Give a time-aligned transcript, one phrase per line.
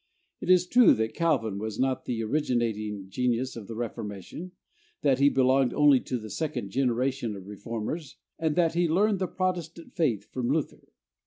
[0.39, 4.51] It is true that Calvin was not the originating genius of the Reformation
[5.03, 9.27] that he belonged only to the second generation of reformers, and that he learned the
[9.27, 10.87] Protestant faith from Luther.